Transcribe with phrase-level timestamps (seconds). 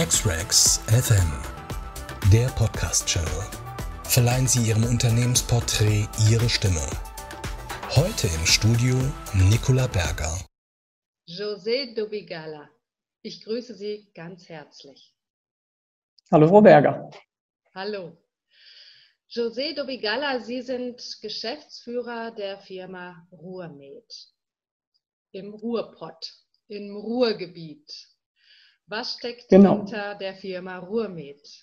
[0.00, 1.28] X-Rax FM,
[2.32, 3.42] der Podcast-Channel.
[4.04, 6.86] Verleihen Sie Ihrem Unternehmensporträt Ihre Stimme.
[7.96, 8.94] Heute im Studio
[9.50, 10.38] Nicola Berger.
[11.28, 12.70] José Dobigala.
[13.22, 15.16] Ich grüße Sie ganz herzlich.
[16.30, 17.10] Hallo, Frau Berger.
[17.74, 18.16] Hallo.
[19.28, 24.14] José Dobigala, Sie sind Geschäftsführer der Firma Ruhrmed
[25.32, 26.34] im Ruhrpott,
[26.68, 27.90] im Ruhrgebiet.
[28.88, 29.76] Was steckt genau.
[29.76, 31.62] hinter der Firma Ruhrmed,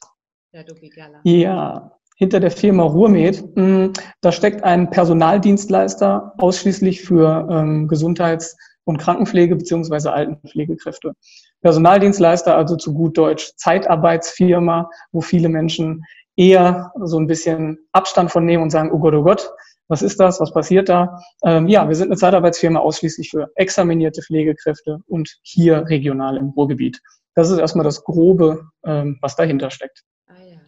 [0.52, 1.22] Herr Dobigala?
[1.24, 8.98] Ja, hinter der Firma Ruhrmed, hm, da steckt ein Personaldienstleister ausschließlich für ähm, Gesundheits- und
[8.98, 11.14] Krankenpflege beziehungsweise Altenpflegekräfte.
[11.62, 16.06] Personaldienstleister, also zu gut Deutsch Zeitarbeitsfirma, wo viele Menschen
[16.36, 19.50] eher so ein bisschen Abstand von nehmen und sagen, oh Gott, oh Gott,
[19.88, 20.40] was ist das?
[20.40, 21.20] Was passiert da?
[21.44, 27.02] Ähm, ja, wir sind eine Zeitarbeitsfirma ausschließlich für examinierte Pflegekräfte und hier regional im Ruhrgebiet.
[27.36, 30.04] Das ist erstmal das Grobe, ähm, was dahinter steckt.
[30.28, 30.62] Ah ja.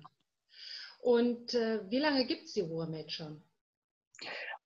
[1.01, 3.41] Und äh, wie lange gibt es die Ruhrmed schon?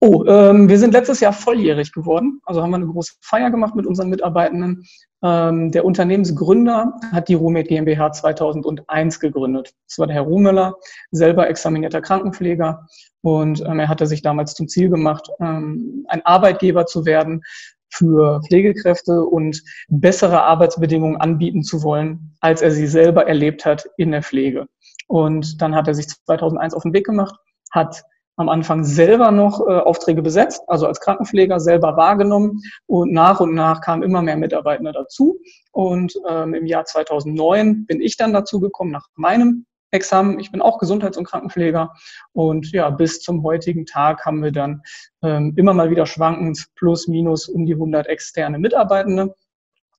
[0.04, 2.42] Oh, ähm, wir sind letztes Jahr volljährig geworden.
[2.46, 4.84] Also haben wir eine große Feier gemacht mit unseren Mitarbeitenden.
[5.22, 9.76] Ähm, der Unternehmensgründer hat die Rumed GmbH 2001 gegründet.
[9.88, 10.74] Das war der Herr Ruhmüller,
[11.12, 12.88] selber examinierter Krankenpfleger.
[13.22, 17.44] Und ähm, er hatte sich damals zum Ziel gemacht, ähm, ein Arbeitgeber zu werden
[17.90, 24.10] für Pflegekräfte und bessere Arbeitsbedingungen anbieten zu wollen, als er sie selber erlebt hat in
[24.10, 24.68] der Pflege.
[25.08, 27.36] Und dann hat er sich 2001 auf den Weg gemacht,
[27.70, 28.04] hat
[28.42, 33.54] am Anfang selber noch äh, Aufträge besetzt, also als Krankenpfleger selber wahrgenommen und nach und
[33.54, 35.40] nach kamen immer mehr Mitarbeiter dazu.
[35.72, 40.40] Und ähm, im Jahr 2009 bin ich dann dazu gekommen nach meinem Examen.
[40.40, 41.94] Ich bin auch Gesundheits- und Krankenpfleger
[42.34, 44.82] und ja, bis zum heutigen Tag haben wir dann
[45.22, 49.36] ähm, immer mal wieder schwankend plus minus um die 100 externe Mitarbeitende.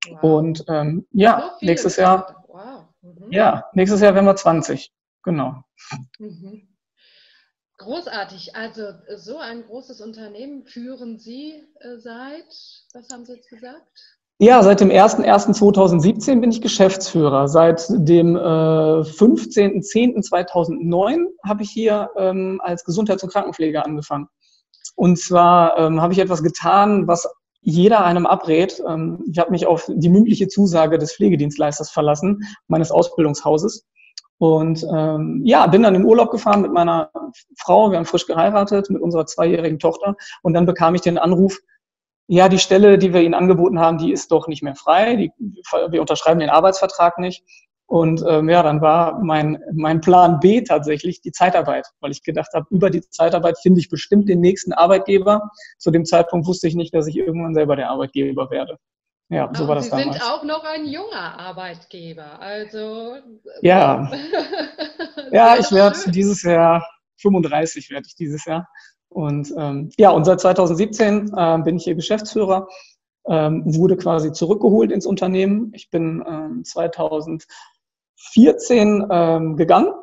[0.09, 0.23] Wow.
[0.23, 2.85] Und ähm, ja, so nächstes Jahr, wow.
[3.01, 3.31] mhm.
[3.31, 4.91] ja, nächstes Jahr werden wir 20.
[5.23, 5.63] Genau.
[6.19, 6.72] Mhm.
[7.77, 8.55] Großartig.
[8.55, 12.45] Also so ein großes Unternehmen führen Sie äh, seit,
[12.93, 13.81] was haben Sie jetzt gesagt?
[14.39, 17.47] Ja, seit dem 01.01.2017 bin ich Geschäftsführer.
[17.47, 24.27] Seit dem äh, 15.10.2009 habe ich hier ähm, als Gesundheits- und Krankenpfleger angefangen.
[24.95, 27.27] Und zwar ähm, habe ich etwas getan, was
[27.61, 28.81] jeder einem abrät.
[28.87, 33.85] Ähm, ich habe mich auf die mündliche Zusage des Pflegedienstleisters verlassen, meines Ausbildungshauses.
[34.43, 37.09] Und ähm, ja, bin dann in Urlaub gefahren mit meiner
[37.57, 37.89] Frau.
[37.89, 40.17] Wir haben frisch geheiratet mit unserer zweijährigen Tochter.
[40.41, 41.59] Und dann bekam ich den Anruf,
[42.27, 45.15] ja, die Stelle, die wir Ihnen angeboten haben, die ist doch nicht mehr frei.
[45.15, 45.31] Die,
[45.91, 47.45] wir unterschreiben den Arbeitsvertrag nicht.
[47.85, 52.51] Und ähm, ja, dann war mein, mein Plan B tatsächlich die Zeitarbeit, weil ich gedacht
[52.53, 55.51] habe, über die Zeitarbeit finde ich bestimmt den nächsten Arbeitgeber.
[55.77, 58.77] Zu dem Zeitpunkt wusste ich nicht, dass ich irgendwann selber der Arbeitgeber werde.
[59.33, 60.13] Ja, so war das Sie damals.
[60.13, 63.15] sind auch noch ein junger Arbeitgeber, also.
[63.61, 64.11] Ja,
[65.31, 68.69] ja ich werde dieses Jahr 35 werde ich dieses Jahr.
[69.09, 72.67] Und ähm, ja, und seit 2017 äh, bin ich hier Geschäftsführer,
[73.27, 75.71] ähm, wurde quasi zurückgeholt ins Unternehmen.
[75.73, 79.93] Ich bin ähm, 2014 ähm, gegangen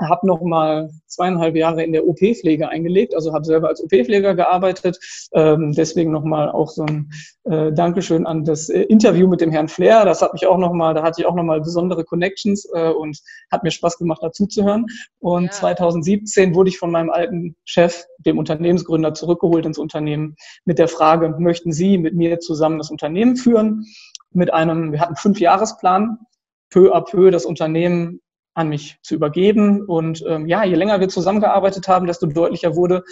[0.00, 4.98] habe noch mal zweieinhalb Jahre in der OP-Pflege eingelegt, also habe selber als OP-Pfleger gearbeitet.
[5.32, 7.10] Ähm, deswegen noch mal auch so ein
[7.44, 10.04] äh, Dankeschön an das äh, Interview mit dem Herrn Flair.
[10.04, 12.90] Das hat mich auch noch mal, da hatte ich auch noch mal besondere Connections äh,
[12.90, 13.18] und
[13.50, 14.86] hat mir Spaß gemacht, dazu zu hören.
[15.18, 15.50] Und ja.
[15.50, 21.34] 2017 wurde ich von meinem alten Chef, dem Unternehmensgründer, zurückgeholt ins Unternehmen mit der Frage:
[21.38, 23.86] Möchten Sie mit mir zusammen das Unternehmen führen?
[24.32, 26.18] Mit einem, wir hatten fünf Jahresplan
[26.70, 28.20] peu à peu das Unternehmen
[28.54, 29.84] an mich zu übergeben.
[29.84, 33.04] Und ähm, ja, je länger wir zusammengearbeitet haben, desto deutlicher wurde,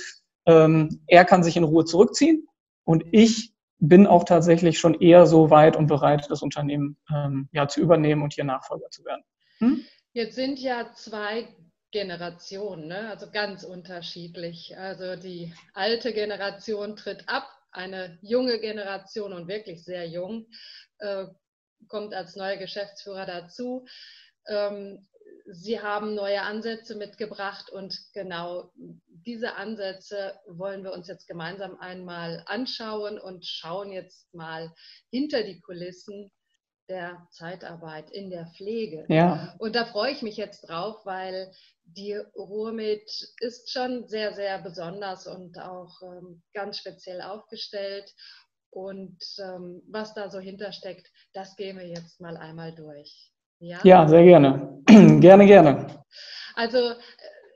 [0.46, 2.46] ähm, er kann sich in Ruhe zurückziehen
[2.84, 7.68] und ich bin auch tatsächlich schon eher so weit und bereit, das Unternehmen ähm, ja,
[7.68, 9.22] zu übernehmen und hier Nachfolger zu werden.
[9.58, 9.84] Hm?
[10.12, 11.48] Jetzt sind ja zwei
[11.90, 13.10] Generationen, ne?
[13.10, 14.76] also ganz unterschiedlich.
[14.76, 20.46] Also die alte Generation tritt ab, eine junge Generation und wirklich sehr jung
[20.98, 21.26] äh,
[21.86, 23.86] kommt als neuer Geschäftsführer dazu.
[24.48, 25.06] Ähm,
[25.50, 28.70] Sie haben neue Ansätze mitgebracht und genau
[29.26, 34.72] diese Ansätze wollen wir uns jetzt gemeinsam einmal anschauen und schauen jetzt mal
[35.10, 36.30] hinter die Kulissen
[36.88, 39.04] der Zeitarbeit in der Pflege.
[39.08, 39.54] Ja.
[39.58, 41.52] Und da freue ich mich jetzt drauf, weil
[41.84, 43.10] die Ruhrmed
[43.40, 48.14] ist schon sehr, sehr besonders und auch ähm, ganz speziell aufgestellt.
[48.70, 53.32] Und ähm, was da so hintersteckt, das gehen wir jetzt mal einmal durch.
[53.60, 54.82] Ja, ja sehr gerne.
[55.20, 56.04] gerne, gerne.
[56.54, 56.94] Also äh,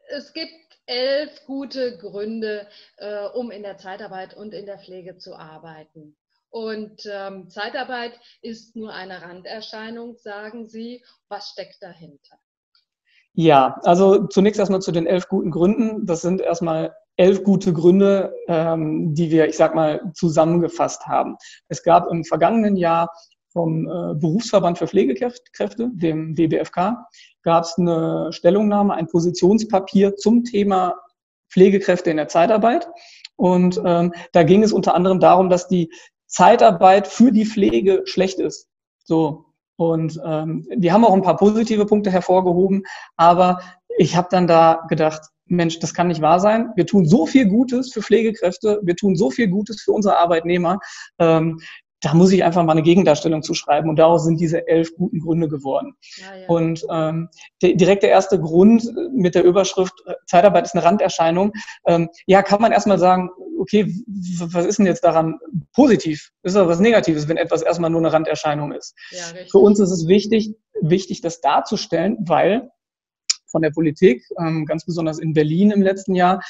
[0.09, 0.53] es gibt
[0.87, 2.67] elf gute Gründe,
[2.99, 6.17] äh, um in der Zeitarbeit und in der Pflege zu arbeiten.
[6.51, 8.13] Und ähm, Zeitarbeit
[8.43, 11.03] ist nur eine Randerscheinung, sagen Sie.
[11.29, 12.37] Was steckt dahinter?
[13.33, 16.05] Ja, also zunächst erstmal zu den elf guten Gründen.
[16.05, 21.37] Das sind erstmal elf gute Gründe, ähm, die wir, ich sag mal, zusammengefasst haben.
[21.69, 23.09] Es gab im vergangenen Jahr
[23.53, 27.07] vom äh, Berufsverband für Pflegekräfte, dem WBFK,
[27.43, 30.95] gab es eine Stellungnahme, ein Positionspapier zum Thema
[31.51, 32.89] Pflegekräfte in der Zeitarbeit.
[33.37, 35.93] Und ähm, da ging es unter anderem darum, dass die
[36.27, 38.69] Zeitarbeit für die Pflege schlecht ist.
[39.05, 39.47] So.
[39.77, 42.85] Und ähm, die haben auch ein paar positive Punkte hervorgehoben,
[43.17, 43.61] aber
[43.99, 46.71] ich habe dann da gedacht, Mensch, das kann nicht wahr sein.
[46.77, 50.79] Wir tun so viel Gutes für Pflegekräfte, wir tun so viel Gutes für unsere Arbeitnehmer.
[51.19, 51.61] Ähm,
[52.03, 55.49] da muss ich einfach mal eine Gegendarstellung zuschreiben und daraus sind diese elf guten Gründe
[55.49, 55.95] geworden.
[56.17, 56.49] Ja, ja.
[56.49, 57.29] Und ähm,
[57.63, 61.53] der, direkt der erste Grund mit der Überschrift äh, Zeitarbeit ist eine Randerscheinung.
[61.87, 63.95] Ähm, ja, kann man erstmal sagen, okay,
[64.41, 65.39] was ist denn jetzt daran
[65.75, 66.31] positiv?
[66.43, 68.95] Ist doch was Negatives, wenn etwas erstmal nur eine Randerscheinung ist.
[69.11, 72.69] Ja, Für uns ist es wichtig, wichtig, das darzustellen, weil
[73.47, 76.43] von der Politik, ähm, ganz besonders in Berlin im letzten Jahr,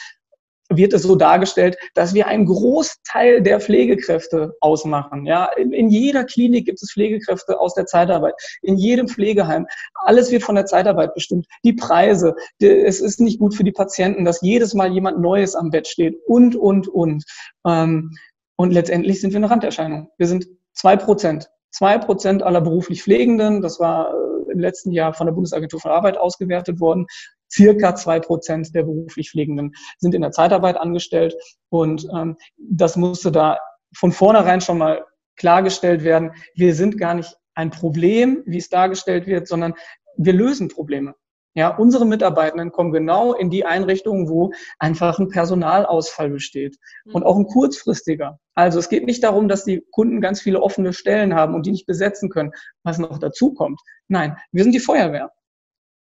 [0.76, 5.26] wird es so dargestellt, dass wir einen Großteil der Pflegekräfte ausmachen.
[5.26, 9.66] Ja, in, in, jeder Klinik gibt es Pflegekräfte aus der Zeitarbeit, in jedem Pflegeheim.
[9.94, 11.46] Alles wird von der Zeitarbeit bestimmt.
[11.64, 15.54] Die Preise, die, es ist nicht gut für die Patienten, dass jedes Mal jemand Neues
[15.54, 17.24] am Bett steht und, und, und.
[17.66, 18.12] Ähm,
[18.56, 20.10] und letztendlich sind wir eine Randerscheinung.
[20.18, 21.50] Wir sind zwei Prozent.
[21.70, 25.90] Zwei Prozent aller beruflich Pflegenden, das war äh, im letzten Jahr von der Bundesagentur für
[25.90, 27.06] Arbeit ausgewertet worden,
[27.52, 31.34] circa zwei Prozent der beruflich Pflegenden sind in der Zeitarbeit angestellt.
[31.68, 33.58] Und ähm, das musste da
[33.94, 35.04] von vornherein schon mal
[35.36, 36.32] klargestellt werden.
[36.54, 39.74] Wir sind gar nicht ein Problem, wie es dargestellt wird, sondern
[40.16, 41.14] wir lösen Probleme.
[41.54, 47.26] Ja, unsere Mitarbeitenden kommen genau in die Einrichtungen, wo einfach ein Personalausfall besteht und mhm.
[47.26, 48.38] auch ein kurzfristiger.
[48.54, 51.72] Also es geht nicht darum, dass die Kunden ganz viele offene Stellen haben und die
[51.72, 52.52] nicht besetzen können,
[52.84, 53.80] was noch dazu kommt.
[54.08, 55.30] Nein, wir sind die Feuerwehr.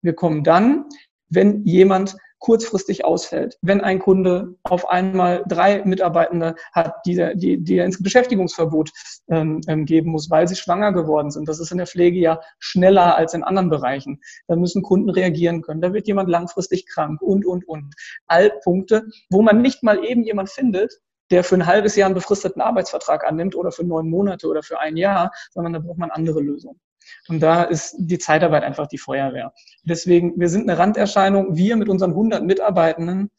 [0.03, 0.85] Wir kommen dann,
[1.31, 7.77] wenn jemand kurzfristig ausfällt, wenn ein Kunde auf einmal drei Mitarbeitende hat, die, die, die
[7.77, 8.91] er ins Beschäftigungsverbot
[9.29, 11.49] ähm, ähm, geben muss, weil sie schwanger geworden sind.
[11.49, 14.21] Das ist in der Pflege ja schneller als in anderen Bereichen.
[14.49, 15.83] Da müssen Kunden reagieren können.
[15.83, 17.95] Da wird jemand langfristig krank und, und, und.
[18.27, 20.99] All Punkte, wo man nicht mal eben jemand findet,
[21.31, 24.81] der für ein halbes Jahr einen befristeten Arbeitsvertrag annimmt oder für neun Monate oder für
[24.81, 26.81] ein Jahr, sondern da braucht man andere Lösungen.
[27.29, 29.53] Und da ist die Zeitarbeit einfach die Feuerwehr.
[29.85, 31.57] Deswegen, wir sind eine Randerscheinung.
[31.57, 33.31] Wir mit unseren 100 Mitarbeitenden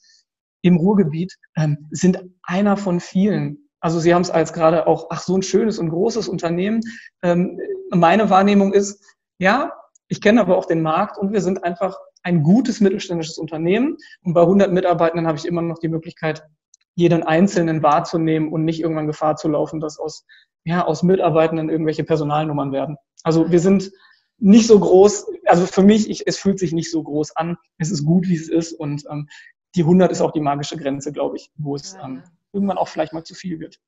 [0.61, 3.69] im Ruhrgebiet ähm, sind einer von vielen.
[3.79, 6.81] Also Sie haben es als gerade auch, ach, so ein schönes und großes Unternehmen.
[7.23, 7.59] Ähm,
[7.89, 9.03] meine Wahrnehmung ist,
[9.39, 9.73] ja,
[10.07, 13.97] ich kenne aber auch den Markt und wir sind einfach ein gutes mittelständisches Unternehmen.
[14.23, 16.43] Und bei 100 Mitarbeitenden habe ich immer noch die Möglichkeit,
[16.95, 20.25] jeden Einzelnen wahrzunehmen und nicht irgendwann Gefahr zu laufen, dass aus,
[20.63, 22.97] ja, aus Mitarbeitenden irgendwelche Personalnummern werden.
[23.23, 23.91] Also wir sind
[24.37, 27.57] nicht so groß, also für mich, ich, es fühlt sich nicht so groß an.
[27.77, 29.29] Es ist gut, wie es ist und ähm,
[29.75, 33.13] die 100 ist auch die magische Grenze, glaube ich, wo es ähm, irgendwann auch vielleicht
[33.13, 33.79] mal zu viel wird.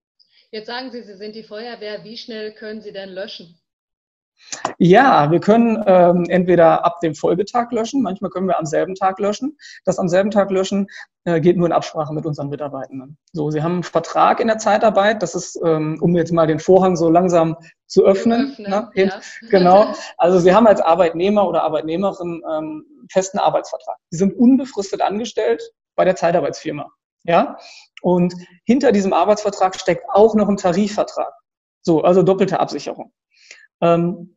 [0.52, 2.04] Jetzt sagen Sie, Sie sind die Feuerwehr.
[2.04, 3.60] Wie schnell können Sie denn löschen?
[4.78, 9.20] Ja, wir können ähm, entweder ab dem Folgetag löschen, manchmal können wir am selben Tag
[9.20, 9.58] löschen.
[9.86, 10.88] Das am selben Tag löschen
[11.26, 13.18] äh, geht nur in Absprache mit unseren Mitarbeitenden.
[13.32, 16.60] So, sie haben einen Vertrag in der Zeitarbeit, das ist, ähm, um jetzt mal den
[16.60, 17.56] Vorhang so langsam
[17.88, 18.52] zu öffnen.
[18.52, 18.92] öffnen ne?
[18.96, 19.20] ja.
[19.50, 19.94] Genau.
[20.18, 23.98] Also sie haben als Arbeitnehmer oder Arbeitnehmerin ähm, festen Arbeitsvertrag.
[24.10, 25.62] Sie sind unbefristet angestellt
[25.96, 26.90] bei der Zeitarbeitsfirma.
[27.24, 27.58] Ja?
[28.02, 28.34] Und
[28.66, 31.34] hinter diesem Arbeitsvertrag steckt auch noch ein Tarifvertrag.
[31.82, 33.12] So, also doppelte Absicherung.
[33.84, 34.36] Ähm,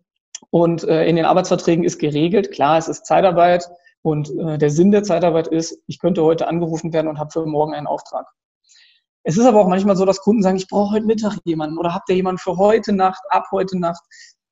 [0.50, 3.68] und äh, in den Arbeitsverträgen ist geregelt, klar, es ist Zeitarbeit
[4.02, 7.46] und äh, der Sinn der Zeitarbeit ist, ich könnte heute angerufen werden und habe für
[7.46, 8.26] morgen einen Auftrag.
[9.22, 11.94] Es ist aber auch manchmal so, dass Kunden sagen, ich brauche heute Mittag jemanden oder
[11.94, 14.02] habt ihr jemanden für heute Nacht, ab heute Nacht?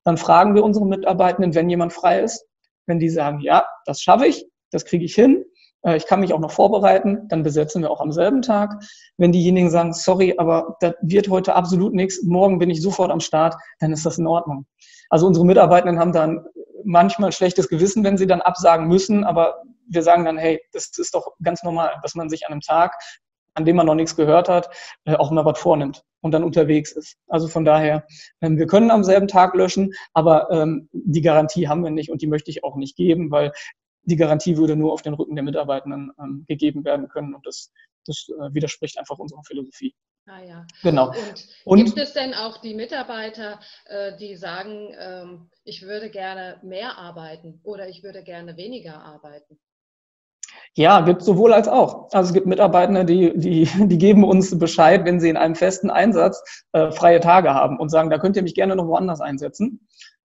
[0.04, 2.44] Dann fragen wir unsere Mitarbeitenden, wenn jemand frei ist.
[2.86, 5.44] Wenn die sagen, ja, das schaffe ich, das kriege ich hin,
[5.84, 8.82] äh, ich kann mich auch noch vorbereiten, dann besetzen wir auch am selben Tag.
[9.16, 13.20] Wenn diejenigen sagen, sorry, aber das wird heute absolut nichts, morgen bin ich sofort am
[13.20, 14.66] Start, dann ist das in Ordnung.
[15.14, 16.44] Also unsere Mitarbeitenden haben dann
[16.82, 21.14] manchmal schlechtes Gewissen, wenn sie dann absagen müssen, aber wir sagen dann, hey, das ist
[21.14, 22.96] doch ganz normal, dass man sich an einem Tag,
[23.54, 24.70] an dem man noch nichts gehört hat,
[25.04, 27.16] äh, auch mal was vornimmt und dann unterwegs ist.
[27.28, 28.04] Also von daher,
[28.40, 32.20] ähm, wir können am selben Tag löschen, aber ähm, die Garantie haben wir nicht und
[32.20, 33.52] die möchte ich auch nicht geben, weil
[34.02, 37.70] die Garantie würde nur auf den Rücken der Mitarbeitenden ähm, gegeben werden können und das,
[38.04, 39.94] das äh, widerspricht einfach unserer Philosophie.
[40.26, 40.66] Ah ja.
[40.82, 41.08] Genau.
[41.08, 46.58] Und, und, gibt es denn auch die Mitarbeiter, äh, die sagen, ähm, ich würde gerne
[46.62, 49.58] mehr arbeiten oder ich würde gerne weniger arbeiten?
[50.74, 52.10] Ja, gibt sowohl als auch.
[52.12, 55.90] Also es gibt Mitarbeitende, die, die, die geben uns Bescheid, wenn sie in einem festen
[55.90, 59.86] Einsatz äh, freie Tage haben und sagen, da könnt ihr mich gerne noch woanders einsetzen.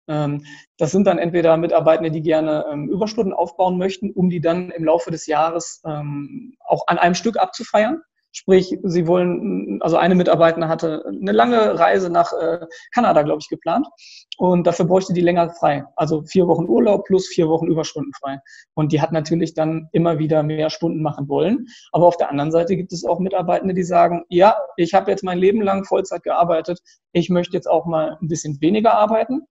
[0.07, 0.43] Ähm,
[0.77, 4.83] das sind dann entweder Mitarbeitende, die gerne ähm, Überstunden aufbauen möchten, um die dann im
[4.83, 8.01] Laufe des Jahres ähm, auch an einem Stück abzufeiern.
[8.35, 13.47] Sprich, sie wollen, also eine Mitarbeiterin hatte eine lange Reise nach äh, Kanada, glaube ich,
[13.47, 13.87] geplant.
[14.37, 15.85] Und dafür bräuchte die länger frei.
[15.95, 18.39] Also vier Wochen Urlaub plus vier Wochen Überstunden frei.
[18.73, 21.67] Und die hat natürlich dann immer wieder mehr Stunden machen wollen.
[21.91, 25.23] Aber auf der anderen Seite gibt es auch Mitarbeitende, die sagen, ja, ich habe jetzt
[25.23, 26.79] mein Leben lang Vollzeit gearbeitet.
[27.11, 29.43] Ich möchte jetzt auch mal ein bisschen weniger arbeiten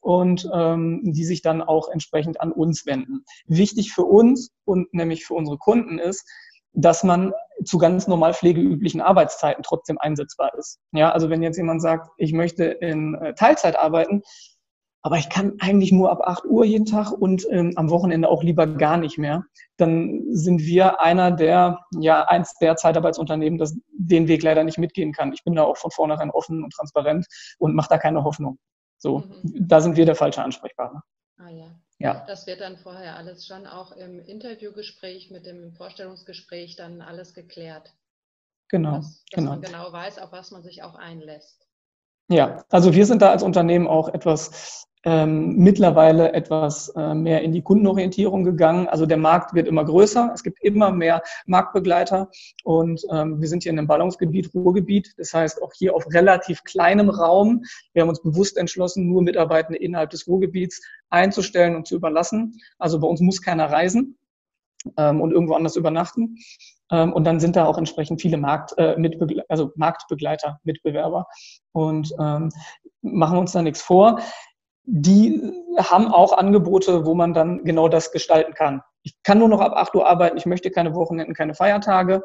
[0.00, 3.24] und ähm, die sich dann auch entsprechend an uns wenden.
[3.46, 6.28] Wichtig für uns und nämlich für unsere Kunden ist,
[6.74, 7.32] dass man
[7.64, 10.78] zu ganz normal pflegeüblichen Arbeitszeiten trotzdem einsetzbar ist.
[10.92, 14.22] Ja, also wenn jetzt jemand sagt, ich möchte in äh, Teilzeit arbeiten,
[15.02, 18.42] aber ich kann eigentlich nur ab 8 Uhr jeden Tag und ähm, am Wochenende auch
[18.42, 19.44] lieber gar nicht mehr,
[19.76, 25.12] dann sind wir einer der, ja, eins der Zeitarbeitsunternehmen, das den Weg leider nicht mitgehen
[25.12, 25.34] kann.
[25.34, 27.26] Ich bin da auch von vornherein offen und transparent
[27.58, 28.58] und mache da keine Hoffnung.
[28.96, 29.68] So, mhm.
[29.68, 31.02] da sind wir der falsche Ansprechpartner.
[31.36, 31.66] Ah ja.
[32.04, 32.22] Ja.
[32.26, 37.94] Das wird dann vorher alles schon auch im Interviewgespräch, mit dem Vorstellungsgespräch dann alles geklärt.
[38.68, 38.96] Genau.
[38.96, 39.50] Dass, dass genau.
[39.52, 41.66] man genau weiß, auf was man sich auch einlässt.
[42.28, 47.52] Ja, also wir sind da als Unternehmen auch etwas ähm, mittlerweile etwas äh, mehr in
[47.52, 48.88] die Kundenorientierung gegangen.
[48.88, 52.30] Also der Markt wird immer größer, es gibt immer mehr Marktbegleiter
[52.64, 55.12] und ähm, wir sind hier in einem Ballungsgebiet, Ruhrgebiet.
[55.18, 57.62] Das heißt auch hier auf relativ kleinem Raum.
[57.92, 60.80] Wir haben uns bewusst entschlossen, nur Mitarbeitende innerhalb des Ruhrgebiets
[61.10, 62.58] einzustellen und zu überlassen.
[62.78, 64.16] Also bei uns muss keiner reisen
[64.96, 66.36] ähm, und irgendwo anders übernachten.
[66.90, 71.26] Ähm, und dann sind da auch entsprechend viele Markt, äh, Mitbegle also Marktbegleiter, Mitbewerber
[71.72, 72.50] und ähm,
[73.02, 74.20] machen uns da nichts vor
[74.86, 75.40] die
[75.78, 78.82] haben auch Angebote, wo man dann genau das gestalten kann.
[79.02, 82.22] Ich kann nur noch ab 8 Uhr arbeiten, ich möchte keine Wochenenden, keine Feiertage.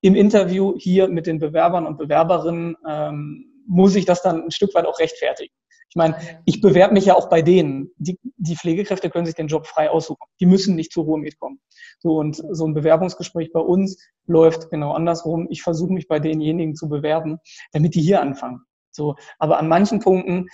[0.00, 4.74] Im Interview hier mit den Bewerbern und Bewerberinnen ähm, muss ich das dann ein Stück
[4.74, 5.54] weit auch rechtfertigen.
[5.88, 7.92] Ich meine, ich bewerbe mich ja auch bei denen.
[7.98, 10.26] Die, die Pflegekräfte können sich den Job frei aussuchen.
[10.40, 11.60] Die müssen nicht zur Ruhe kommen.
[12.00, 13.96] So, und so ein Bewerbungsgespräch bei uns
[14.26, 15.46] läuft genau andersrum.
[15.50, 17.38] Ich versuche mich bei denjenigen zu bewerben,
[17.72, 18.62] damit die hier anfangen.
[18.90, 20.48] So, aber an manchen Punkten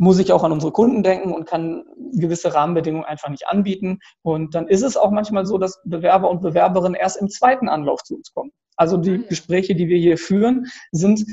[0.00, 3.98] muss ich auch an unsere Kunden denken und kann gewisse Rahmenbedingungen einfach nicht anbieten.
[4.22, 8.02] Und dann ist es auch manchmal so, dass Bewerber und Bewerberinnen erst im zweiten Anlauf
[8.02, 8.50] zu uns kommen.
[8.76, 11.26] Also die ah, Gespräche, die wir hier führen, sind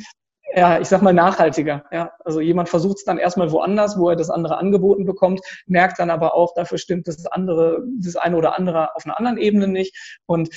[0.54, 1.86] ja, ich sag mal nachhaltiger.
[1.94, 6.00] Ja, also jemand versucht es dann erstmal woanders, wo er das andere angeboten bekommt, merkt
[6.00, 9.70] dann aber auch, dafür stimmt das andere, das eine oder andere auf einer anderen Ebene
[9.70, 10.20] nicht.
[10.26, 10.50] Und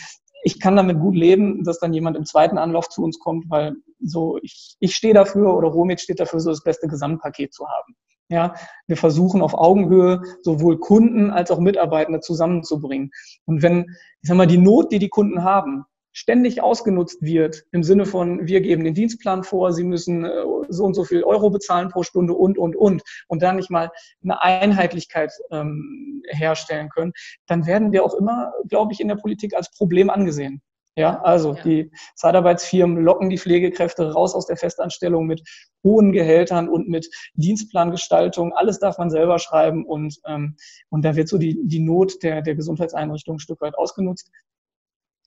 [0.42, 3.76] ich kann damit gut leben, dass dann jemand im zweiten Anlauf zu uns kommt, weil
[4.02, 7.94] so ich, ich stehe dafür oder Romit steht dafür, so das beste Gesamtpaket zu haben.
[8.28, 8.54] Ja,
[8.86, 13.10] wir versuchen auf Augenhöhe sowohl Kunden als auch Mitarbeitende zusammenzubringen.
[13.44, 17.82] Und wenn, ich sag mal, die Not, die die Kunden haben, ständig ausgenutzt wird, im
[17.82, 21.50] Sinne von, wir geben den Dienstplan vor, sie müssen äh, so und so viel Euro
[21.50, 23.90] bezahlen pro Stunde und, und, und, und dann nicht mal
[24.22, 27.12] eine Einheitlichkeit ähm, herstellen können,
[27.46, 30.62] dann werden wir auch immer, glaube ich, in der Politik als Problem angesehen.
[30.96, 31.62] Ja, also ja.
[31.62, 35.42] die Zeitarbeitsfirmen locken die Pflegekräfte raus aus der Festanstellung mit
[35.84, 38.52] hohen Gehältern und mit Dienstplangestaltung.
[38.52, 40.56] Alles darf man selber schreiben und, ähm,
[40.88, 44.30] und da wird so die, die Not der, der Gesundheitseinrichtung ein Stück weit ausgenutzt.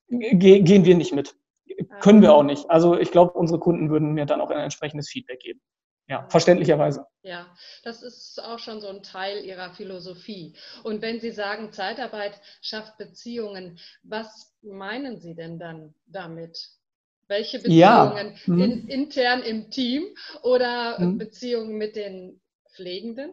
[0.08, 1.34] Ge gehen wir nicht mit.
[2.00, 2.70] Können wir auch nicht.
[2.70, 5.60] Also ich glaube, unsere Kunden würden mir dann auch ein entsprechendes Feedback geben.
[6.06, 7.06] Ja, verständlicherweise.
[7.22, 7.46] Ja,
[7.82, 10.54] das ist auch schon so ein Teil Ihrer Philosophie.
[10.82, 16.70] Und wenn Sie sagen, Zeitarbeit schafft Beziehungen, was meinen Sie denn dann damit?
[17.26, 18.32] Welche Beziehungen ja.
[18.46, 18.60] mhm.
[18.60, 20.04] in, intern im Team
[20.42, 21.16] oder mhm.
[21.16, 22.38] Beziehungen mit den
[22.74, 23.32] Pflegenden?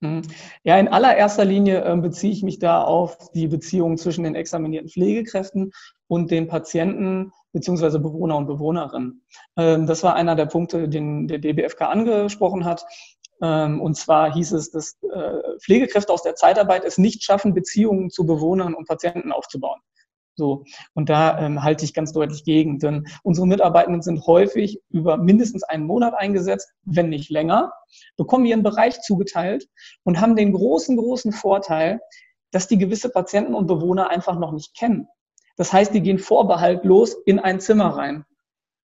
[0.00, 0.22] Mhm.
[0.62, 4.88] Ja, in allererster Linie äh, beziehe ich mich da auf die Beziehung zwischen den examinierten
[4.88, 5.72] Pflegekräften
[6.06, 9.24] und den Patienten beziehungsweise Bewohner und Bewohnerinnen.
[9.56, 12.84] Ähm, das war einer der Punkte, den der DBFK angesprochen hat.
[13.42, 18.10] Ähm, und zwar hieß es, dass äh, Pflegekräfte aus der Zeitarbeit es nicht schaffen, Beziehungen
[18.10, 19.80] zu Bewohnern und Patienten aufzubauen.
[20.36, 20.64] So.
[20.94, 25.64] Und da ähm, halte ich ganz deutlich gegen, denn unsere Mitarbeitenden sind häufig über mindestens
[25.64, 27.72] einen Monat eingesetzt, wenn nicht länger,
[28.16, 29.68] bekommen ihren Bereich zugeteilt
[30.02, 32.00] und haben den großen, großen Vorteil,
[32.52, 35.08] dass die gewisse Patienten und Bewohner einfach noch nicht kennen.
[35.60, 38.24] Das heißt, die gehen vorbehaltlos in ein Zimmer rein,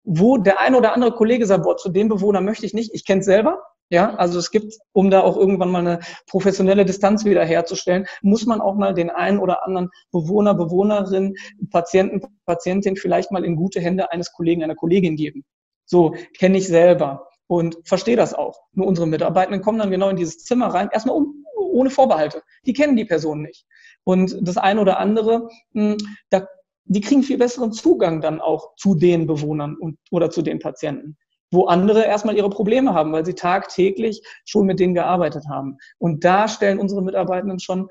[0.05, 3.07] wo der ein oder andere Kollege sagt, boah, zu dem Bewohner möchte ich nicht, ich
[3.07, 7.25] kenne es selber, ja, also es gibt, um da auch irgendwann mal eine professionelle Distanz
[7.25, 11.35] wiederherzustellen, muss man auch mal den einen oder anderen Bewohner, Bewohnerin,
[11.71, 15.47] Patienten, Patientin vielleicht mal in gute Hände eines Kollegen, einer Kollegin geben.
[15.87, 18.61] So kenne ich selber und verstehe das auch.
[18.75, 22.43] Nur unsere Mitarbeitenden kommen dann genau in dieses Zimmer rein, erstmal um, ohne Vorbehalte.
[22.67, 23.65] Die kennen die Person nicht.
[24.05, 25.97] Und das eine oder andere, hm,
[26.29, 26.47] da,
[26.87, 31.17] die kriegen viel besseren Zugang dann auch zu den Bewohnern und, oder zu den Patienten
[31.53, 35.79] wo andere erstmal ihre Probleme haben, weil sie tagtäglich schon mit denen gearbeitet haben.
[35.99, 37.89] Und da stellen unsere Mitarbeitenden schon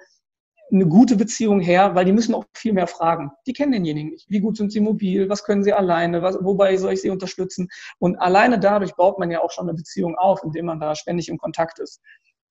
[0.72, 3.32] eine gute Beziehung her, weil die müssen auch viel mehr fragen.
[3.46, 4.30] Die kennen denjenigen nicht.
[4.30, 5.30] Wie gut sind sie mobil?
[5.30, 6.22] Was können sie alleine?
[6.22, 7.68] Was, wobei soll ich sie unterstützen?
[8.00, 11.30] Und alleine dadurch baut man ja auch schon eine Beziehung auf, indem man da ständig
[11.30, 12.02] im Kontakt ist.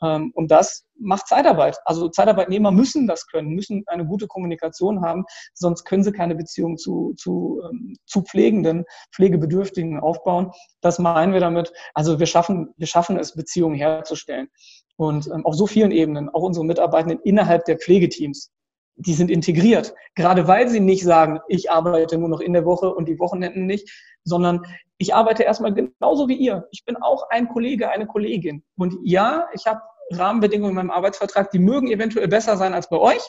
[0.02, 1.78] Ähm, und das macht Zeitarbeit.
[1.84, 5.24] Also Zeitarbeitnehmer müssen das können, müssen eine gute Kommunikation haben,
[5.54, 8.84] sonst können sie keine Beziehung zu, zu, ähm, zu Pflegenden,
[9.14, 10.52] Pflegebedürftigen aufbauen.
[10.80, 11.72] Das meinen wir damit.
[11.94, 14.48] Also wir schaffen, wir schaffen es, Beziehungen herzustellen.
[14.96, 18.52] Und ähm, auf so vielen Ebenen, auch unsere Mitarbeitenden innerhalb der Pflegeteams,
[18.96, 19.94] die sind integriert.
[20.14, 23.66] Gerade weil sie nicht sagen, ich arbeite nur noch in der Woche und die Wochenenden
[23.66, 23.90] nicht,
[24.24, 24.64] sondern
[24.98, 26.68] ich arbeite erstmal genauso wie ihr.
[26.70, 28.62] Ich bin auch ein Kollege, eine Kollegin.
[28.76, 32.98] Und ja, ich habe Rahmenbedingungen in meinem Arbeitsvertrag, die mögen eventuell besser sein als bei
[32.98, 33.22] euch.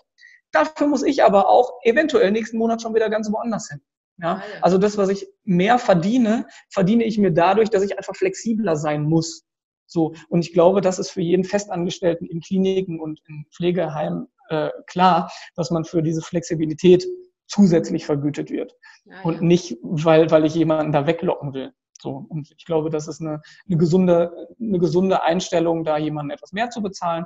[0.52, 3.82] Dafür muss ich aber auch eventuell nächsten Monat schon wieder ganz woanders hin.
[4.18, 4.42] Ja?
[4.62, 9.04] Also das, was ich mehr verdiene, verdiene ich mir dadurch, dass ich einfach flexibler sein
[9.04, 9.44] muss.
[9.88, 10.14] So.
[10.30, 15.32] Und ich glaube, das ist für jeden Festangestellten in Kliniken und in Pflegeheimen äh, klar,
[15.56, 17.06] dass man für diese Flexibilität
[17.48, 18.74] zusätzlich vergütet wird.
[19.06, 21.74] Ja, und nicht, weil, weil ich jemanden da weglocken will.
[22.02, 26.52] So, und ich glaube, das ist eine, eine, gesunde, eine gesunde Einstellung, da jemanden etwas
[26.52, 27.26] mehr zu bezahlen,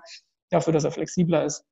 [0.50, 1.66] dafür, dass er flexibler ist.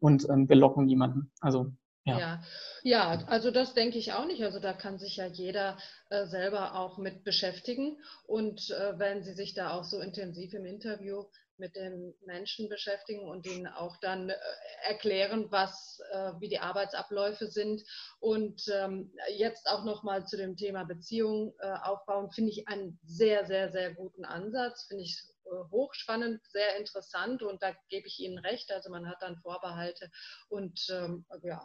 [0.00, 1.30] Und ähm, wir locken niemanden.
[1.40, 1.72] Also
[2.04, 2.18] ja.
[2.18, 2.42] ja.
[2.82, 4.42] ja, also das denke ich auch nicht.
[4.42, 5.78] Also da kann sich ja jeder
[6.10, 7.98] äh, selber auch mit beschäftigen.
[8.26, 11.24] Und äh, wenn Sie sich da auch so intensiv im Interview
[11.58, 14.34] mit den Menschen beschäftigen und ihnen auch dann äh,
[14.82, 17.82] erklären, was, äh, wie die Arbeitsabläufe sind.
[18.20, 23.46] Und ähm, jetzt auch nochmal zu dem Thema Beziehung äh, aufbauen, finde ich einen sehr,
[23.46, 25.22] sehr, sehr guten Ansatz, finde ich
[25.70, 28.72] hochspannend, sehr interessant und da gebe ich Ihnen recht.
[28.72, 30.10] Also man hat dann Vorbehalte
[30.48, 31.60] und ähm, ja,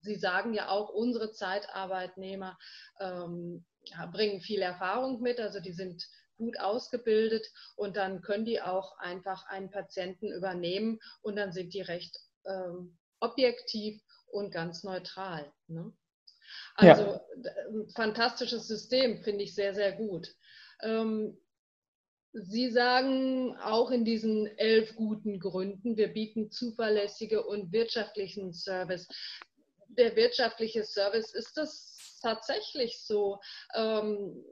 [0.00, 2.58] Sie sagen ja auch, unsere Zeitarbeitnehmer
[3.00, 3.64] ähm,
[4.10, 6.08] bringen viel Erfahrung mit, also die sind
[6.38, 11.82] gut ausgebildet und dann können die auch einfach einen Patienten übernehmen und dann sind die
[11.82, 15.52] recht ähm, objektiv und ganz neutral.
[15.66, 15.92] Ne?
[16.76, 17.20] Also ja.
[17.68, 20.34] ein fantastisches System, finde ich sehr, sehr gut.
[20.82, 21.36] Ähm,
[22.32, 29.08] Sie sagen auch in diesen elf guten Gründen, wir bieten zuverlässige und wirtschaftlichen Service.
[29.88, 33.40] Der wirtschaftliche Service, ist das tatsächlich so?
[33.74, 34.44] Ähm,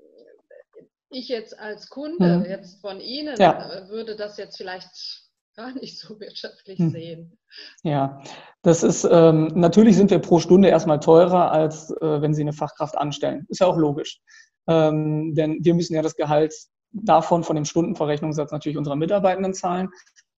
[1.11, 2.45] ich jetzt als Kunde, mhm.
[2.45, 3.71] jetzt von Ihnen, ja.
[3.71, 6.91] Äh, würde das jetzt vielleicht gar nicht so wirtschaftlich mhm.
[6.91, 7.39] sehen.
[7.83, 8.23] Ja,
[8.63, 12.53] das ist, ähm, natürlich sind wir pro Stunde erstmal teurer, als äh, wenn Sie eine
[12.53, 13.47] Fachkraft anstellen.
[13.49, 14.21] Ist ja auch logisch.
[14.69, 16.55] Ähm, denn wir müssen ja das Gehalt
[16.93, 19.89] davon, von dem Stundenverrechnungssatz natürlich unserer Mitarbeitenden zahlen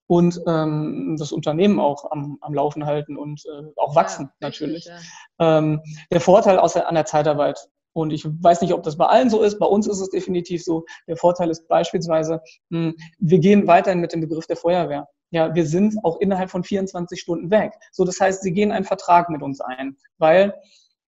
[0.07, 4.87] und ähm, das Unternehmen auch am, am Laufen halten und äh, auch wachsen ja, natürlich.
[4.87, 5.57] Richtig, ja.
[5.57, 7.59] ähm, der Vorteil aus der, an der Zeitarbeit
[7.93, 9.59] und ich weiß nicht, ob das bei allen so ist.
[9.59, 10.85] Bei uns ist es definitiv so.
[11.07, 15.07] Der Vorteil ist beispielsweise, hm, wir gehen weiterhin mit dem Begriff der Feuerwehr.
[15.31, 17.73] Ja, wir sind auch innerhalb von 24 Stunden weg.
[17.91, 20.53] So, das heißt, Sie gehen einen Vertrag mit uns ein, weil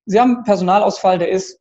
[0.05, 1.59] Sie haben Personalausfall, der ist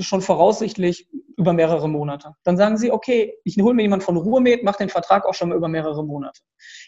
[0.00, 2.34] schon voraussichtlich über mehrere Monate.
[2.44, 5.50] Dann sagen Sie, okay, ich hole mir jemand von Ruhemed, mache den Vertrag auch schon
[5.50, 6.40] mal über mehrere Monate.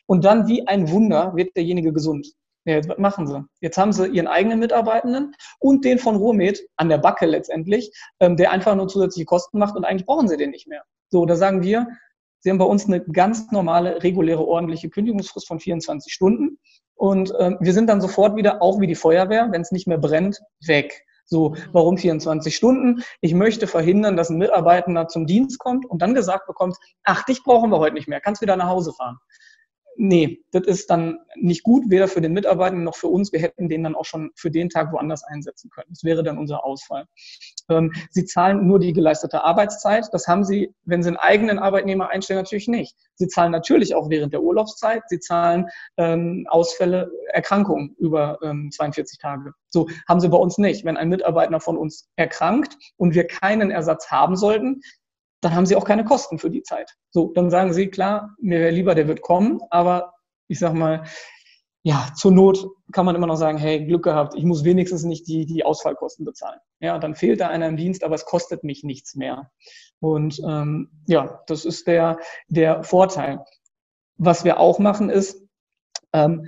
[0.06, 2.32] Und dann wie ein Wunder wird derjenige gesund.
[2.64, 3.44] Ja, jetzt, machen sie?
[3.60, 8.36] Jetzt haben sie ihren eigenen Mitarbeitenden und den von Ruhrmed an der Backe letztendlich, ähm,
[8.36, 10.82] der einfach nur zusätzliche Kosten macht und eigentlich brauchen sie den nicht mehr.
[11.08, 11.86] So, da sagen wir,
[12.40, 16.58] sie haben bei uns eine ganz normale, reguläre, ordentliche Kündigungsfrist von 24 Stunden
[16.94, 19.98] und ähm, wir sind dann sofort wieder, auch wie die Feuerwehr, wenn es nicht mehr
[19.98, 21.04] brennt, weg.
[21.26, 23.02] So, warum 24 Stunden?
[23.20, 27.42] Ich möchte verhindern, dass ein Mitarbeitender zum Dienst kommt und dann gesagt bekommt, ach, dich
[27.42, 29.18] brauchen wir heute nicht mehr, kannst wieder nach Hause fahren
[29.96, 33.32] nee, das ist dann nicht gut, weder für den Mitarbeiter noch für uns.
[33.32, 35.88] Wir hätten den dann auch schon für den Tag woanders einsetzen können.
[35.90, 37.06] Das wäre dann unser Ausfall.
[37.68, 40.06] Ähm, Sie zahlen nur die geleistete Arbeitszeit.
[40.12, 42.96] Das haben Sie, wenn Sie einen eigenen Arbeitnehmer einstellen, natürlich nicht.
[43.14, 45.02] Sie zahlen natürlich auch während der Urlaubszeit.
[45.08, 49.52] Sie zahlen ähm, Ausfälle, Erkrankungen über ähm, 42 Tage.
[49.68, 50.84] So haben Sie bei uns nicht.
[50.84, 54.80] Wenn ein Mitarbeiter von uns erkrankt und wir keinen Ersatz haben sollten,
[55.44, 56.96] dann haben sie auch keine Kosten für die Zeit.
[57.10, 60.14] So, dann sagen sie, klar, mir wäre lieber, der wird kommen, aber
[60.48, 61.04] ich sag mal,
[61.82, 65.28] ja, zur Not kann man immer noch sagen, hey, Glück gehabt, ich muss wenigstens nicht
[65.28, 66.58] die, die Ausfallkosten bezahlen.
[66.80, 69.50] Ja, dann fehlt da einer im Dienst, aber es kostet mich nichts mehr.
[70.00, 73.44] Und ähm, ja, das ist der, der Vorteil.
[74.16, 75.42] Was wir auch machen ist,
[76.14, 76.46] ähm,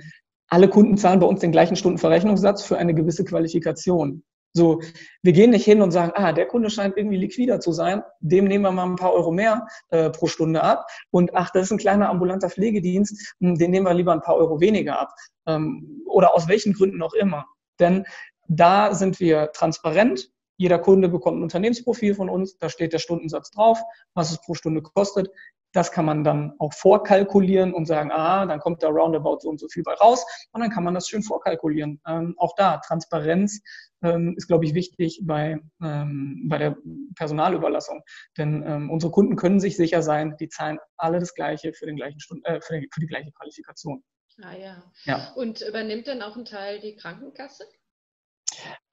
[0.49, 4.23] alle Kunden zahlen bei uns den gleichen Stundenverrechnungssatz für eine gewisse Qualifikation.
[4.57, 4.81] So,
[5.21, 8.45] wir gehen nicht hin und sagen, ah, der Kunde scheint irgendwie liquider zu sein, dem
[8.45, 10.87] nehmen wir mal ein paar Euro mehr äh, pro Stunde ab.
[11.11, 14.35] Und ach, das ist ein kleiner ambulanter Pflegedienst, hm, den nehmen wir lieber ein paar
[14.35, 15.13] Euro weniger ab.
[15.45, 17.45] Ähm, oder aus welchen Gründen auch immer.
[17.79, 18.05] Denn
[18.47, 20.31] da sind wir transparent.
[20.57, 23.79] Jeder Kunde bekommt ein Unternehmensprofil von uns, da steht der Stundensatz drauf,
[24.15, 25.29] was es pro Stunde kostet.
[25.77, 29.59] Das kann man dann auch vorkalkulieren und sagen, ah, dann kommt da roundabout so und
[29.59, 30.25] so viel bei raus.
[30.51, 32.01] Und dann kann man das schön vorkalkulieren.
[32.07, 33.61] Ähm, auch da, Transparenz
[34.01, 36.77] ähm, ist, glaube ich, wichtig bei, ähm, bei der
[37.13, 38.01] Personalüberlassung.
[38.39, 41.97] Denn ähm, unsere Kunden können sich sicher sein, die zahlen alle das Gleiche für, den
[41.97, 44.03] gleichen Stund äh, für, den, für die gleiche Qualifikation.
[44.41, 44.83] Ah ja.
[45.03, 45.31] ja.
[45.35, 47.65] Und übernimmt dann auch ein Teil die Krankenkasse?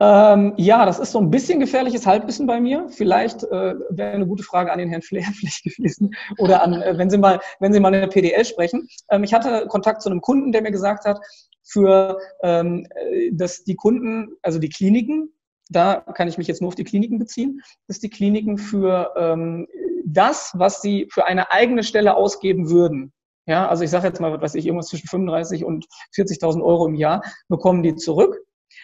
[0.01, 2.89] Ähm, ja, das ist so ein bisschen gefährliches Halbwissen bei mir.
[2.89, 6.99] Vielleicht äh, wäre eine gute Frage an den Herrn Flair vielleicht gewesen oder an, äh,
[6.99, 8.89] wenn Sie mal, wenn Sie mal in der PDL sprechen.
[9.11, 11.21] Ähm, ich hatte Kontakt zu einem Kunden, der mir gesagt hat,
[11.63, 15.31] für ähm, äh, dass die Kunden, also die Kliniken,
[15.71, 19.67] da kann ich mich jetzt nur auf die Kliniken beziehen, dass die Kliniken für ähm,
[20.05, 23.13] das, was sie für eine eigene Stelle ausgeben würden,
[23.47, 26.87] ja, also ich sage jetzt mal, was weiß ich, irgendwas zwischen 35 und 40.000 Euro
[26.87, 28.39] im Jahr bekommen die zurück.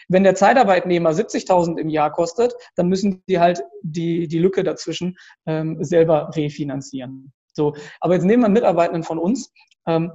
[0.09, 5.17] Wenn der Zeitarbeitnehmer 70.000 im Jahr kostet, dann müssen die halt die, die Lücke dazwischen
[5.47, 7.33] ähm, selber refinanzieren.
[7.53, 9.53] So, aber jetzt nehmen wir einen Mitarbeitenden von uns.
[9.87, 10.13] Ähm,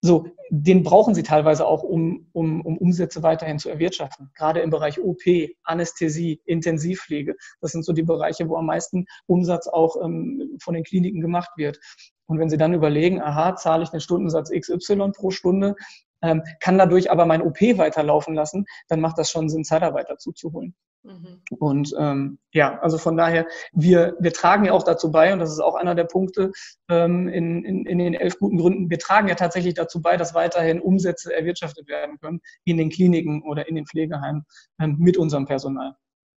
[0.00, 4.30] so, den brauchen sie teilweise auch, um, um, um Umsätze weiterhin zu erwirtschaften.
[4.36, 5.22] Gerade im Bereich OP,
[5.64, 7.34] Anästhesie, Intensivpflege.
[7.60, 11.50] Das sind so die Bereiche, wo am meisten Umsatz auch ähm, von den Kliniken gemacht
[11.56, 11.80] wird.
[12.26, 15.74] Und wenn Sie dann überlegen, aha, zahle ich den Stundensatz XY pro Stunde,
[16.22, 20.32] ähm, kann dadurch aber mein OP weiterlaufen lassen, dann macht das schon Sinn, Zeitarbeit dazu
[20.32, 20.74] zu holen.
[21.04, 21.42] Mhm.
[21.58, 25.52] Und ähm, ja, also von daher, wir, wir tragen ja auch dazu bei, und das
[25.52, 26.52] ist auch einer der Punkte
[26.90, 30.34] ähm, in, in, in den elf guten Gründen, wir tragen ja tatsächlich dazu bei, dass
[30.34, 34.44] weiterhin Umsätze erwirtschaftet werden können in den Kliniken oder in den Pflegeheimen
[34.80, 35.94] ähm, mit unserem Personal.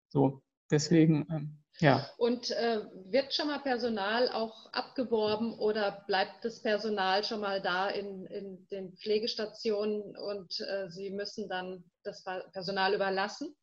[0.08, 2.06] So, deswegen ähm, ja.
[2.16, 7.88] Und äh, wird schon mal Personal auch abgeworben oder bleibt das Personal schon mal da
[7.88, 13.54] in, in den Pflegestationen und äh, Sie müssen dann das Personal überlassen?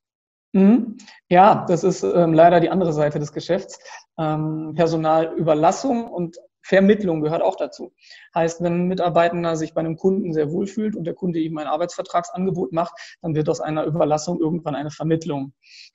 [0.54, 0.98] Mhm.
[1.30, 3.80] Ja, das ist ähm, leider die andere Seite des Geschäfts.
[4.18, 7.94] Ähm, Personalüberlassung und Vermittlung gehört auch dazu.
[8.36, 11.58] Heißt, wenn ein Mitarbeitender sich bei einem Kunden sehr wohl fühlt und der Kunde ihm
[11.58, 15.54] ein Arbeitsvertragsangebot macht, dann wird aus einer Überlassung irgendwann eine Vermittlung.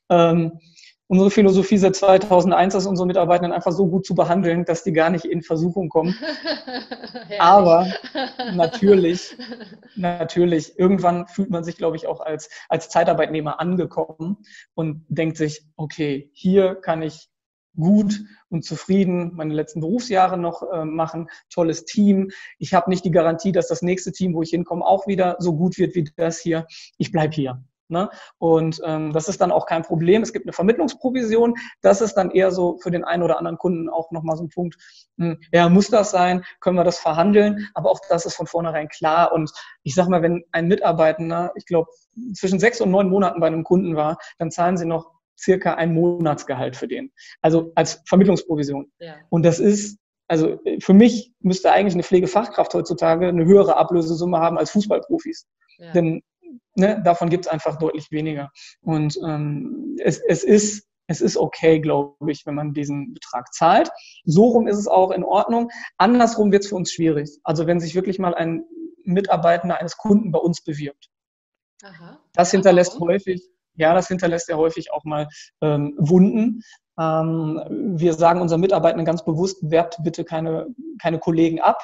[0.09, 0.59] Ähm,
[1.13, 5.11] unsere Philosophie seit 2001 ist, unsere Mitarbeitenden einfach so gut zu behandeln, dass die gar
[5.11, 6.17] nicht in Versuchung kommen.
[7.39, 7.87] Aber
[8.55, 9.37] natürlich,
[9.95, 14.39] natürlich, irgendwann fühlt man sich, glaube ich, auch als, als Zeitarbeitnehmer angekommen
[14.73, 17.29] und denkt sich, okay, hier kann ich
[17.77, 21.29] gut und zufrieden meine letzten Berufsjahre noch äh, machen.
[21.51, 22.31] Tolles Team.
[22.59, 25.55] Ich habe nicht die Garantie, dass das nächste Team, wo ich hinkomme, auch wieder so
[25.55, 26.67] gut wird wie das hier.
[26.97, 27.63] Ich bleibe hier.
[27.93, 28.11] Ne?
[28.39, 30.23] Und ähm, das ist dann auch kein Problem.
[30.23, 31.55] Es gibt eine Vermittlungsprovision.
[31.83, 34.49] Das ist dann eher so für den einen oder anderen Kunden auch nochmal so ein
[34.49, 34.77] Punkt.
[35.19, 36.45] Hm, ja, muss das sein?
[36.61, 37.69] Können wir das verhandeln?
[37.75, 39.33] Aber auch das ist von vornherein klar.
[39.33, 39.53] Und
[39.83, 41.91] ich sag mal, wenn ein Mitarbeitender, ich glaube,
[42.35, 45.93] zwischen sechs und neun Monaten bei einem Kunden war, dann zahlen sie noch circa ein
[45.93, 47.13] Monatsgehalt für den.
[47.43, 48.91] Also als Vermittlungsprovision.
[48.99, 49.17] Ja.
[49.29, 54.57] Und das ist also für mich müsste eigentlich eine Pflegefachkraft heutzutage eine höhere Ablösesumme haben
[54.57, 55.47] als Fußballprofis.
[55.77, 55.93] Ja.
[55.93, 56.23] Denn
[56.77, 58.51] ne, davon gibt es einfach deutlich weniger.
[58.81, 63.91] Und ähm, es, es ist es ist okay, glaube ich, wenn man diesen Betrag zahlt.
[64.25, 65.71] So rum ist es auch in Ordnung.
[65.99, 67.39] Andersrum wird es für uns schwierig.
[67.45, 68.65] Also wenn sich wirklich mal ein
[69.05, 71.11] Mitarbeitender eines Kunden bei uns bewirbt.
[71.83, 72.19] Aha.
[72.35, 73.01] Das hinterlässt Aha.
[73.01, 73.43] häufig,
[73.75, 75.29] ja, das hinterlässt ja häufig auch mal
[75.61, 76.63] ähm, Wunden.
[76.99, 77.61] Ähm,
[77.97, 80.69] wir sagen unseren Mitarbeitenden ganz bewusst, werbt bitte keine,
[81.01, 81.79] keine Kollegen ab,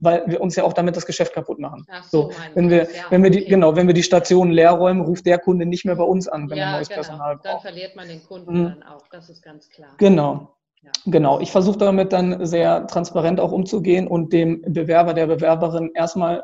[0.00, 1.84] weil wir uns ja auch damit das Geschäft kaputt machen.
[1.90, 3.50] Ach so, wenn wir, ja, wenn wir die, okay.
[3.50, 6.50] genau, wenn wir die Station leer räumen, ruft der Kunde nicht mehr bei uns an,
[6.50, 7.00] wenn ja, er neues genau.
[7.00, 7.46] Personal braucht.
[7.46, 8.64] Dann verliert man den Kunden mhm.
[8.64, 9.90] dann auch, das ist ganz klar.
[9.98, 10.56] Genau.
[10.82, 10.90] Ja.
[11.04, 16.42] Genau, ich versuche damit dann sehr transparent auch umzugehen und dem Bewerber, der Bewerberin erstmal,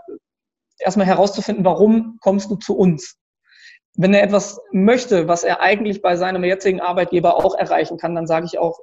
[0.78, 3.16] erstmal herauszufinden, warum kommst du zu uns?
[3.94, 8.26] Wenn er etwas möchte, was er eigentlich bei seinem jetzigen Arbeitgeber auch erreichen kann, dann
[8.26, 8.78] sage ich auch,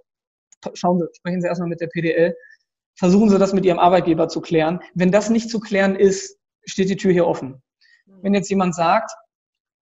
[0.74, 2.36] schauen Sie, sprechen Sie erstmal mit der PDL,
[2.96, 4.80] versuchen Sie das mit Ihrem Arbeitgeber zu klären.
[4.94, 7.62] Wenn das nicht zu klären ist, steht die Tür hier offen.
[8.06, 9.12] Wenn jetzt jemand sagt,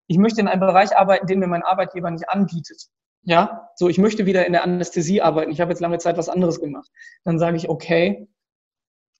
[0.07, 2.88] ich möchte in einem Bereich arbeiten, den mir mein Arbeitgeber nicht anbietet,
[3.23, 6.29] ja, so ich möchte wieder in der Anästhesie arbeiten, ich habe jetzt lange Zeit was
[6.29, 6.90] anderes gemacht,
[7.25, 8.29] dann sage ich, okay,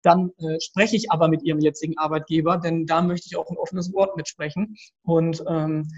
[0.03, 3.59] dann äh, spreche ich aber mit Ihrem jetzigen Arbeitgeber, denn da möchte ich auch ein
[3.59, 5.89] offenes Wort mitsprechen und ähm,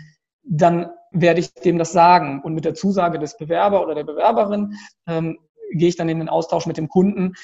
[0.42, 4.76] dann werde ich dem das sagen und mit der Zusage des Bewerber oder der Bewerberin
[5.06, 5.38] ähm,
[5.72, 7.34] gehe ich dann in den Austausch mit dem Kunden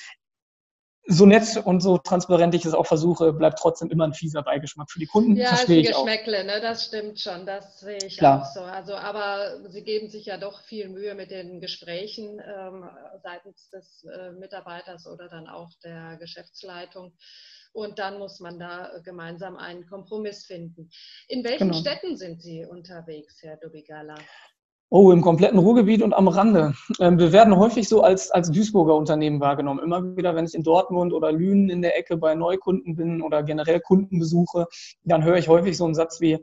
[1.11, 4.91] so nett und so transparent ich es auch versuche, bleibt trotzdem immer ein fieser Beigeschmack
[4.91, 5.37] für die Kunden.
[5.37, 6.61] Ja, verstehe ich Geschmäckle, ne?
[6.61, 8.43] das stimmt schon, das sehe ich Klar.
[8.43, 8.61] auch so.
[8.61, 12.85] Also, aber Sie geben sich ja doch viel Mühe mit den Gesprächen ähm,
[13.23, 17.15] seitens des äh, Mitarbeiters oder dann auch der Geschäftsleitung.
[17.73, 20.91] Und dann muss man da gemeinsam einen Kompromiss finden.
[21.29, 21.81] In welchen genau.
[21.81, 24.17] Städten sind Sie unterwegs, Herr Dubigala?
[24.91, 26.73] Oh, im kompletten Ruhrgebiet und am Rande.
[26.99, 29.85] Ähm, wir werden häufig so als, als Duisburger Unternehmen wahrgenommen.
[29.85, 33.43] Immer wieder, wenn ich in Dortmund oder Lünen in der Ecke bei Neukunden bin oder
[33.43, 34.67] generell Kunden besuche,
[35.05, 36.39] dann höre ich häufig so einen Satz wie,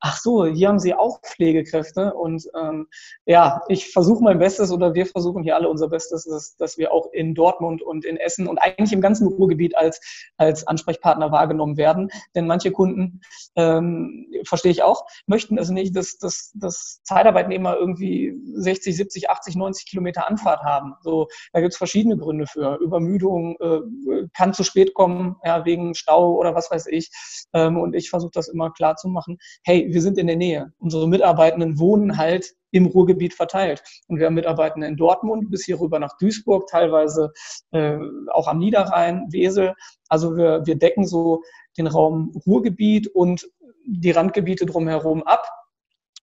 [0.00, 2.14] ach so, hier haben Sie auch Pflegekräfte.
[2.14, 2.86] Und ähm,
[3.26, 6.92] ja, ich versuche mein Bestes oder wir versuchen hier alle unser Bestes, dass, dass wir
[6.92, 10.00] auch in Dortmund und in Essen und eigentlich im ganzen Ruhrgebiet als,
[10.36, 12.10] als Ansprechpartner wahrgenommen werden.
[12.34, 13.20] Denn manche Kunden,
[13.56, 19.56] ähm, verstehe ich auch, möchten es nicht, dass, dass, dass Zeitarbeitnehmer irgendwie 60, 70, 80,
[19.56, 20.94] 90 Kilometer Anfahrt haben.
[21.02, 22.76] So, da gibt es verschiedene Gründe für.
[22.76, 27.10] Übermüdung äh, kann zu spät kommen, ja, wegen Stau oder was weiß ich.
[27.52, 29.38] Ähm, und ich versuche das immer klar zu machen.
[29.64, 30.72] Hey, wir sind in der Nähe.
[30.78, 33.82] Unsere Mitarbeitenden wohnen halt im Ruhrgebiet verteilt.
[34.08, 37.32] Und wir haben Mitarbeitende in Dortmund bis hier rüber nach Duisburg, teilweise
[37.72, 37.98] äh,
[38.32, 39.74] auch am Niederrhein, Wesel.
[40.08, 41.42] Also wir, wir decken so
[41.76, 43.48] den Raum Ruhrgebiet und
[43.86, 45.48] die Randgebiete drumherum ab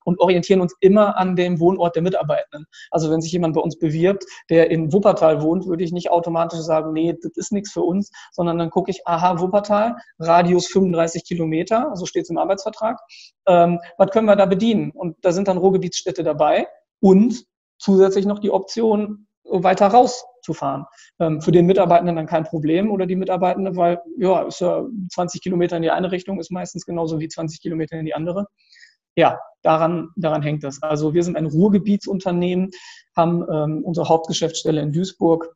[0.06, 2.66] und orientieren uns immer an dem Wohnort der Mitarbeitenden.
[2.92, 6.60] Also wenn sich jemand bei uns bewirbt, der in Wuppertal wohnt, würde ich nicht automatisch
[6.60, 11.26] sagen, nee, das ist nichts für uns, sondern dann gucke ich, aha, Wuppertal, Radius 35
[11.26, 13.00] Kilometer, so steht es im Arbeitsvertrag.
[13.48, 14.92] Ähm, was können wir da bedienen?
[14.92, 16.68] Und da sind dann Ruhrgebietsstädte dabei
[17.02, 17.44] und
[17.78, 20.86] zusätzlich noch die Option, weiter rauszufahren.
[21.20, 25.42] Ähm, für den Mitarbeitenden dann kein Problem oder die Mitarbeitende, weil ja, ist ja 20
[25.42, 28.48] Kilometer in die eine Richtung ist meistens genauso wie 20 Kilometer in die andere
[29.16, 30.82] ja, daran, daran hängt das.
[30.82, 32.72] Also wir sind ein Ruhrgebietsunternehmen,
[33.16, 35.56] haben ähm, unsere Hauptgeschäftsstelle in Duisburg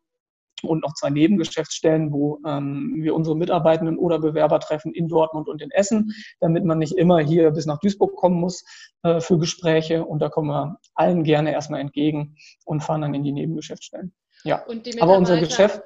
[0.63, 5.61] und noch zwei Nebengeschäftsstellen, wo ähm, wir unsere Mitarbeitenden oder Bewerber treffen in Dortmund und
[5.61, 8.65] in Essen, damit man nicht immer hier bis nach Duisburg kommen muss
[9.03, 10.05] äh, für Gespräche.
[10.05, 14.13] Und da kommen wir allen gerne erstmal entgegen und fahren dann in die Nebengeschäftsstellen.
[14.43, 14.65] Ja,
[14.99, 15.81] aber unser Geschäft.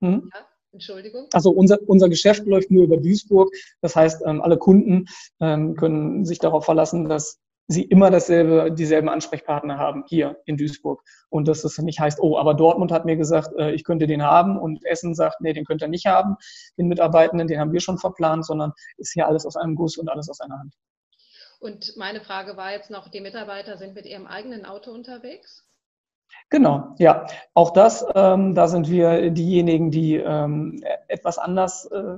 [0.00, 0.30] Hm?
[0.32, 0.47] Ja.
[0.72, 1.26] Entschuldigung?
[1.32, 3.52] Also unser, unser Geschäft läuft nur über Duisburg.
[3.80, 5.06] Das heißt, ähm, alle Kunden
[5.40, 11.02] ähm, können sich darauf verlassen, dass sie immer dasselbe, dieselben Ansprechpartner haben hier in Duisburg.
[11.28, 14.22] Und dass es nicht heißt, oh, aber Dortmund hat mir gesagt, äh, ich könnte den
[14.22, 16.36] haben und Essen sagt, nee, den könnt ihr nicht haben,
[16.78, 20.08] den Mitarbeitenden, den haben wir schon verplant, sondern ist hier alles aus einem Guss und
[20.08, 20.74] alles aus einer Hand.
[21.60, 25.67] Und meine Frage war jetzt noch, die Mitarbeiter sind mit ihrem eigenen Auto unterwegs?
[26.50, 27.26] Genau, ja.
[27.54, 32.16] Auch das, ähm, da sind wir diejenigen, die ähm, etwas anders äh,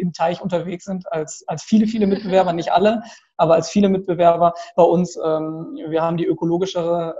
[0.00, 3.02] im Teich unterwegs sind als, als viele, viele Mitbewerber, nicht alle,
[3.38, 5.16] aber als viele Mitbewerber bei uns.
[5.16, 7.16] Ähm, wir haben die ökologischere,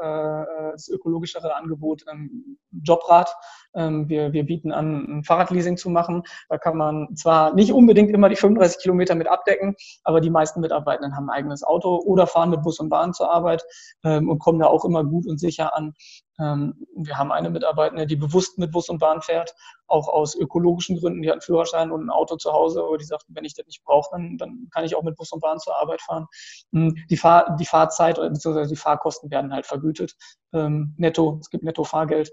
[0.68, 3.34] äh, das ökologischere Angebot ähm, Jobrad.
[3.74, 6.22] Ähm, wir, wir bieten an, ein Fahrradleasing zu machen.
[6.48, 10.60] Da kann man zwar nicht unbedingt immer die 35 Kilometer mit abdecken, aber die meisten
[10.60, 13.64] Mitarbeitenden haben ein eigenes Auto oder fahren mit Bus und Bahn zur Arbeit
[14.04, 15.94] ähm, und kommen da auch immer gut und sicher an.
[16.40, 19.54] Ähm, wir haben eine Mitarbeitende, die bewusst mit Bus und Bahn fährt,
[19.86, 21.22] auch aus ökologischen Gründen.
[21.22, 23.66] Die hat einen Führerschein und ein Auto zu Hause, aber die sagt, wenn ich das
[23.66, 26.26] nicht brauche, dann, dann kann ich auch mit Bus und Bahn zur Arbeit fahren.
[26.72, 28.66] Hm, die, Fahr die Fahrzeit bzw.
[28.66, 30.14] die Fahrkosten werden halt vergütet.
[30.52, 32.30] Ähm, netto, es gibt Netto-Fahrgeld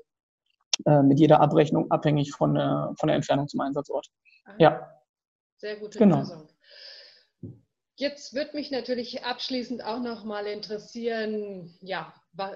[0.86, 4.08] äh, mit jeder Abrechnung abhängig von, der, von der Entfernung zum Einsatzort.
[4.46, 4.92] Ah, ja.
[5.58, 6.20] Sehr gute genau.
[6.20, 6.48] Lösung.
[7.98, 12.14] Jetzt würde mich natürlich abschließend auch noch mal interessieren, ja,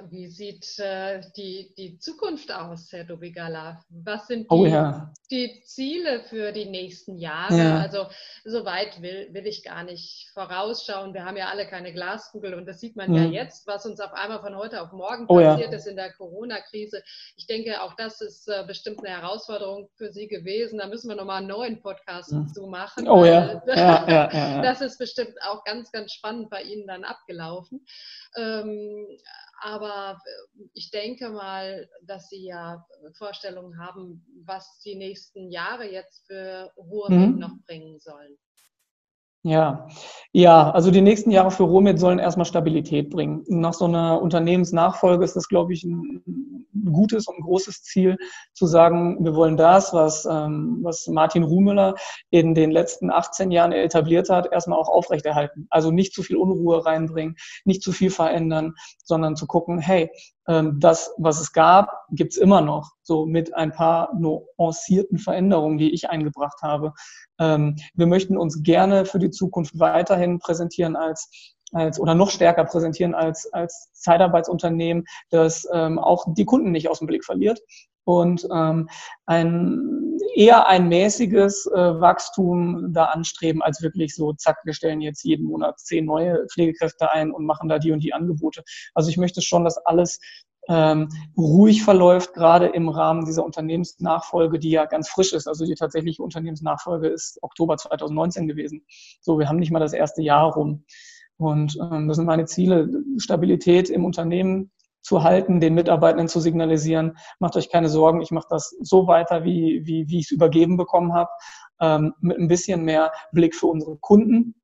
[0.09, 3.83] wie sieht äh, die, die Zukunft aus, Herr Dobigala?
[3.89, 5.13] Was sind oh die, oh, ja.
[5.31, 7.57] die Ziele für die nächsten Jahre?
[7.57, 7.79] Ja.
[7.79, 8.07] Also
[8.43, 11.13] so weit will, will ich gar nicht vorausschauen.
[11.13, 13.99] Wir haben ja alle keine Glaskugel und das sieht man ja, ja jetzt, was uns
[13.99, 17.01] auf einmal von heute auf morgen oh, passiert ist in der Corona-Krise.
[17.37, 20.79] Ich denke, auch das ist äh, bestimmt eine Herausforderung für Sie gewesen.
[20.79, 22.49] Da müssen wir nochmal einen neuen Podcast mhm.
[22.49, 23.07] zu machen.
[23.07, 23.61] Oh ja.
[24.69, 27.85] Das ist bestimmt auch ganz, ganz spannend bei Ihnen dann abgelaufen.
[28.35, 29.07] Ähm,
[29.61, 32.85] aber äh, ich denke mal, dass Sie ja
[33.17, 37.39] Vorstellungen haben, was die nächsten Jahre jetzt für Ruhrmed mhm.
[37.39, 38.37] noch bringen sollen.
[39.49, 39.87] Ja,
[40.31, 43.43] ja, also die nächsten Jahre für Romit sollen erstmal Stabilität bringen.
[43.47, 48.15] Nach so einer Unternehmensnachfolge ist das, glaube ich, ein gutes und großes Ziel,
[48.53, 51.95] zu sagen, wir wollen das, was, ähm, was Martin Ruhmüller
[52.29, 55.65] in den letzten 18 Jahren etabliert hat, erstmal auch aufrechterhalten.
[55.71, 57.35] Also nicht zu viel Unruhe reinbringen,
[57.65, 60.11] nicht zu viel verändern, sondern zu gucken, hey,
[60.77, 66.09] das, was es gab, gibt's immer noch, so mit ein paar nuancierten Veränderungen, die ich
[66.09, 66.93] eingebracht habe.
[67.39, 71.29] Ähm, wir möchten uns gerne für die Zukunft weiterhin präsentieren als
[71.71, 76.99] als oder noch stärker präsentieren als, als Zeitarbeitsunternehmen, das ähm, auch die Kunden nicht aus
[76.99, 77.61] dem Blick verliert
[78.09, 78.89] und ähm,
[79.27, 85.23] ein, eher ein mäßiges äh, Wachstum da anstreben, als wirklich so, zack, wir stellen jetzt
[85.23, 88.63] jeden Monat zehn neue Pflegekräfte ein und machen da die und die Angebote.
[88.95, 90.19] Also ich möchte schon, dass alles
[90.67, 95.47] ähm, ruhig verläuft, gerade im Rahmen dieser Unternehmensnachfolge, die ja ganz frisch ist.
[95.47, 98.85] Also die tatsächliche Unternehmensnachfolge ist Oktober 2019 gewesen.
[99.21, 100.83] So, wir haben nicht mal das erste Jahr rum.
[101.39, 102.89] Und ähm, das sind meine Ziele.
[103.17, 104.71] Stabilität im Unternehmen
[105.01, 109.45] zu halten, den Mitarbeitenden zu signalisieren, macht euch keine Sorgen, ich mache das so weiter,
[109.45, 111.29] wie, wie, wie ich es übergeben bekommen habe,
[111.79, 114.55] ähm, mit ein bisschen mehr Blick für unsere Kunden,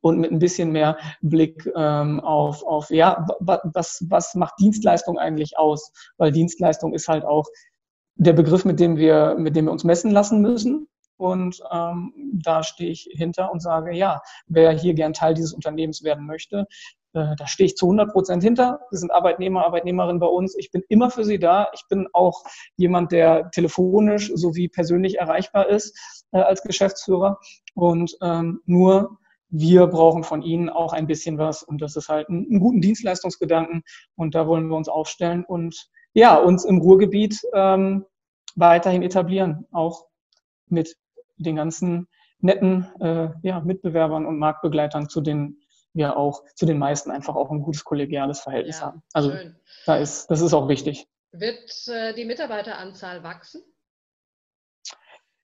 [0.00, 5.58] und mit ein bisschen mehr Blick ähm, auf, auf, ja, was, was macht Dienstleistung eigentlich
[5.58, 5.92] aus?
[6.16, 7.46] Weil Dienstleistung ist halt auch
[8.16, 10.88] der Begriff, mit dem wir, mit dem wir uns messen lassen müssen.
[11.16, 16.02] Und ähm, da stehe ich hinter und sage, ja, wer hier gern Teil dieses Unternehmens
[16.02, 16.66] werden möchte,
[17.14, 18.80] äh, da stehe ich zu 100 Prozent hinter.
[18.90, 20.56] Sie sind Arbeitnehmer, Arbeitnehmerinnen bei uns.
[20.56, 21.68] Ich bin immer für Sie da.
[21.72, 22.42] Ich bin auch
[22.76, 25.96] jemand, der telefonisch sowie persönlich erreichbar ist
[26.32, 27.38] äh, als Geschäftsführer.
[27.74, 29.18] Und ähm, nur
[29.56, 32.80] wir brauchen von Ihnen auch ein bisschen was und das ist halt ein, einen guten
[32.80, 33.84] Dienstleistungsgedanken
[34.16, 38.04] und da wollen wir uns aufstellen und ja, uns im Ruhrgebiet ähm,
[38.56, 40.06] weiterhin etablieren, auch
[40.68, 40.96] mit
[41.36, 42.08] den ganzen
[42.40, 45.60] netten äh, ja, Mitbewerbern und Marktbegleitern, zu denen
[45.94, 49.02] wir auch, zu den meisten einfach auch ein gutes kollegiales Verhältnis ja, haben.
[49.12, 49.56] Also schön.
[49.86, 51.06] da ist, das ist auch wichtig.
[51.32, 53.62] Wird äh, die Mitarbeiteranzahl wachsen?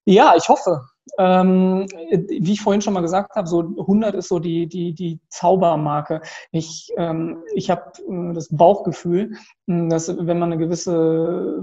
[0.04, 0.82] Ja, ich hoffe.
[1.18, 1.86] Ähm,
[2.28, 6.20] wie ich vorhin schon mal gesagt habe, so 100 ist so die, die, die Zaubermarke.
[6.52, 11.60] Ich, ähm, ich habe äh, das Bauchgefühl, dass wenn man eine gewisse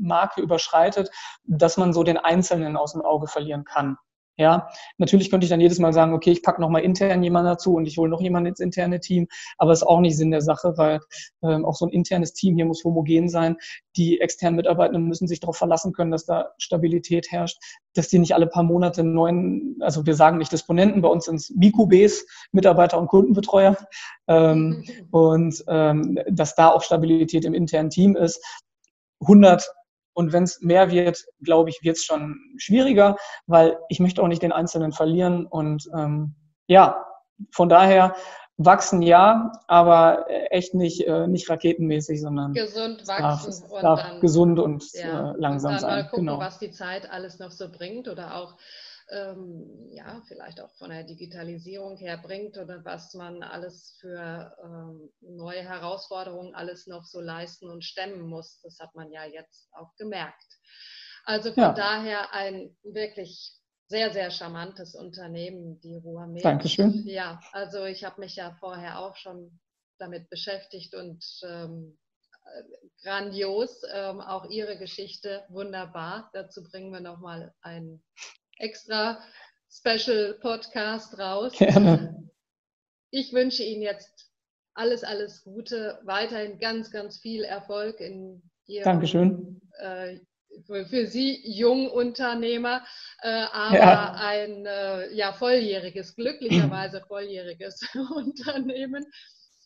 [0.00, 1.10] Marke überschreitet,
[1.44, 3.96] dass man so den Einzelnen aus dem Auge verlieren kann.
[4.40, 7.74] Ja, natürlich könnte ich dann jedes Mal sagen, okay, ich packe nochmal intern jemanden dazu
[7.74, 10.40] und ich hole noch jemanden ins interne Team, aber es ist auch nicht Sinn der
[10.40, 11.00] Sache, weil
[11.42, 13.56] ähm, auch so ein internes Team hier muss homogen sein.
[13.96, 17.58] Die externen Mitarbeitenden müssen sich darauf verlassen können, dass da Stabilität herrscht,
[17.92, 21.36] dass die nicht alle paar Monate neuen, also wir sagen nicht Disponenten, bei uns sind
[21.36, 23.76] es MIKUBs, Mitarbeiter und Kundenbetreuer,
[24.26, 28.42] ähm, und ähm, dass da auch Stabilität im internen Team ist.
[29.20, 29.70] 100
[30.20, 34.28] und wenn es mehr wird, glaube ich, wird es schon schwieriger, weil ich möchte auch
[34.28, 35.46] nicht den Einzelnen verlieren.
[35.46, 36.34] Und ähm,
[36.66, 37.06] ja,
[37.52, 38.14] von daher
[38.58, 44.20] wachsen ja, aber echt nicht, äh, nicht raketenmäßig, sondern gesund wachsen darf, und darf dann,
[44.20, 45.98] gesund und ja, äh, langsam und dann sein.
[46.02, 46.38] Mal gucken, genau.
[46.38, 48.56] was die Zeit alles noch so bringt oder auch
[49.10, 55.10] ähm, ja, vielleicht auch von der Digitalisierung her bringt oder was man alles für ähm,
[55.20, 58.60] neue Herausforderungen alles noch so leisten und stemmen muss.
[58.62, 60.58] Das hat man ja jetzt auch gemerkt.
[61.24, 61.72] Also von ja.
[61.72, 63.52] daher ein wirklich
[63.88, 66.44] sehr, sehr charmantes Unternehmen, die Ruamed.
[66.44, 67.02] Dankeschön.
[67.06, 69.58] Ja, also ich habe mich ja vorher auch schon
[69.98, 71.98] damit beschäftigt und ähm,
[73.02, 73.82] grandios.
[73.92, 76.30] Ähm, auch Ihre Geschichte wunderbar.
[76.32, 78.02] Dazu bringen wir nochmal ein
[78.60, 79.18] extra
[79.70, 81.52] Special Podcast raus.
[81.56, 82.28] Gerne.
[83.10, 84.30] Ich wünsche Ihnen jetzt
[84.74, 89.60] alles, alles Gute, weiterhin ganz, ganz viel Erfolg in Ihrem Dankeschön.
[89.78, 90.18] Äh,
[90.66, 92.84] für, Sie Jungunternehmer,
[93.22, 94.12] äh, aber ja.
[94.16, 97.80] ein äh, ja, volljähriges, glücklicherweise volljähriges
[98.14, 99.06] Unternehmen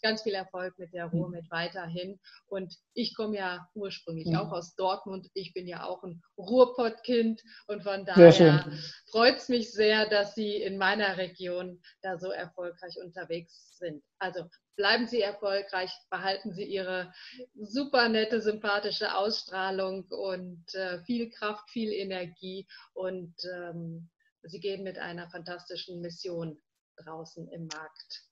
[0.05, 2.21] ganz viel Erfolg mit der Ruhr mit weiterhin.
[2.47, 4.43] Und ich komme ja ursprünglich ja.
[4.43, 5.31] auch aus Dortmund.
[5.33, 8.71] Ich bin ja auch ein Ruhrpottkind und von daher
[9.11, 14.05] freut es mich sehr, dass Sie in meiner Region da so erfolgreich unterwegs sind.
[14.19, 14.45] Also
[14.77, 17.11] bleiben Sie erfolgreich, behalten Sie Ihre
[17.55, 24.11] super nette, sympathische Ausstrahlung und äh, viel Kraft, viel Energie und ähm,
[24.43, 26.61] Sie gehen mit einer fantastischen Mission
[26.99, 28.25] draußen im Markt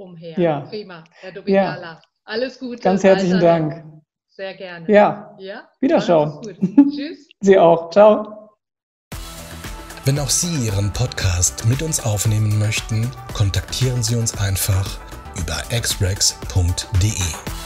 [0.00, 0.38] umher.
[0.38, 0.60] Ja.
[0.60, 1.92] Prima, Herr Dubigala.
[1.92, 2.02] Ja.
[2.24, 2.82] Alles Gute.
[2.82, 3.84] Ganz herzlichen Dank.
[4.28, 4.90] Sehr gerne.
[4.90, 5.36] Ja.
[5.38, 5.68] ja?
[5.80, 6.40] Wiederschauen.
[6.90, 7.28] Tschüss.
[7.40, 7.90] Sie auch.
[7.90, 8.48] Ciao.
[10.04, 14.98] Wenn auch Sie Ihren Podcast mit uns aufnehmen möchten, kontaktieren Sie uns einfach
[15.36, 17.59] über xrex.de.